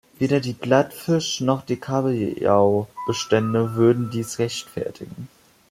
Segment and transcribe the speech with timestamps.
[0.17, 5.27] Weder die Plattfischnoch die Kabeljaubestände würden dies rechtfertigen.